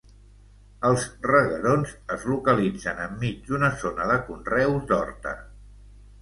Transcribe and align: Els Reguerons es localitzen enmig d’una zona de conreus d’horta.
Els 0.87 1.03
Reguerons 1.31 1.91
es 2.15 2.25
localitzen 2.29 3.03
enmig 3.05 3.45
d’una 3.51 3.71
zona 3.85 4.09
de 4.13 4.17
conreus 4.31 4.89
d’horta. 4.95 5.37